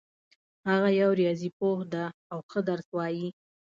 هغه 0.69 0.89
یو 1.01 1.09
ریاضي 1.19 1.49
پوه 1.57 1.79
ده 1.93 2.05
او 2.31 2.39
ښه 2.49 2.59
درس 2.69 2.87
وایي 2.97 3.27